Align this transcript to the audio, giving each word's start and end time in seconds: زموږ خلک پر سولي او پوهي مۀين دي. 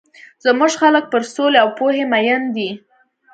زموږ 0.45 0.71
خلک 0.81 1.03
پر 1.13 1.21
سولي 1.33 1.57
او 1.63 1.69
پوهي 1.77 2.03
مۀين 2.11 2.43
دي. 2.55 2.69